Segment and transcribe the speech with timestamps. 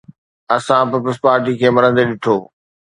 [0.55, 2.37] اسان پيپلز پارٽي کي مرندي ڏٺو.